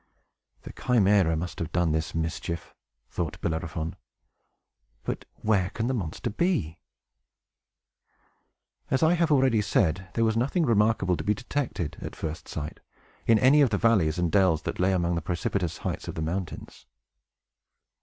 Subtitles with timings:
[0.63, 2.73] "The Chimæra must have done this mischief,"
[3.11, 3.95] thought Bellerophon.
[5.03, 6.79] "But where can the monster be?"
[8.89, 12.79] As I have already said, there was nothing remarkable to be detected, at first sight,
[13.27, 16.23] in any of the valleys and dells that lay among the precipitous heights of the
[16.23, 16.87] mountains.